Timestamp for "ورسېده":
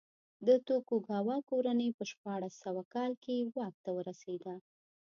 3.97-4.55